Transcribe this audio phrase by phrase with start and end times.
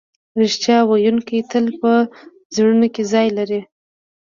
[0.41, 1.91] رښتیا ویونکی تل په
[2.55, 3.61] زړونو کې ځای لري.